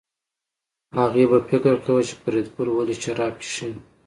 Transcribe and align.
هغې 0.97 1.23
به 1.31 1.37
فکر 1.49 1.75
کاوه 1.83 2.01
چې 2.07 2.15
فریدګل 2.21 2.67
ولې 2.71 2.95
شراب 3.03 3.33
څښي 3.41 3.69